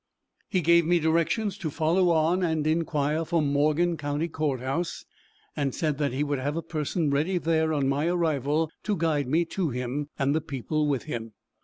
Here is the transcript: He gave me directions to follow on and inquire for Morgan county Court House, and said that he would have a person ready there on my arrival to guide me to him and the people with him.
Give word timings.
He 0.49 0.61
gave 0.61 0.83
me 0.87 0.97
directions 0.97 1.59
to 1.59 1.69
follow 1.69 2.09
on 2.09 2.41
and 2.41 2.65
inquire 2.65 3.23
for 3.23 3.39
Morgan 3.39 3.97
county 3.97 4.27
Court 4.29 4.59
House, 4.59 5.05
and 5.55 5.75
said 5.75 5.99
that 5.99 6.11
he 6.11 6.23
would 6.23 6.39
have 6.39 6.55
a 6.57 6.63
person 6.63 7.11
ready 7.11 7.37
there 7.37 7.71
on 7.71 7.87
my 7.87 8.07
arrival 8.07 8.71
to 8.81 8.97
guide 8.97 9.27
me 9.27 9.45
to 9.45 9.69
him 9.69 10.09
and 10.17 10.33
the 10.33 10.41
people 10.41 10.87
with 10.87 11.03
him. 11.03 11.33